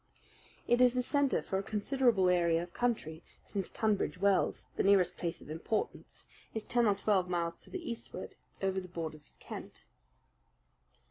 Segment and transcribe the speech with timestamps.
[0.67, 5.15] It is the centre for a considerable area of country, since Tunbridge Wells, the nearest
[5.15, 8.33] place of importance, is ten or twelve miles to the eastward,
[8.63, 9.85] over the borders of Kent.